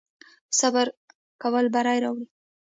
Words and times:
صبر 0.59 0.87
کول 1.41 1.65
بری 1.73 1.99
راوړي 2.03 2.25